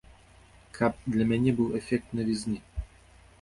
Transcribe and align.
Каб 0.77 0.93
для 1.17 1.27
мяне 1.33 1.53
быў 1.59 1.69
эфект 1.81 2.07
навізны. 2.21 2.59